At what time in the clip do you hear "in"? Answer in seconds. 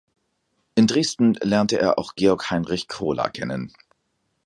0.73-0.87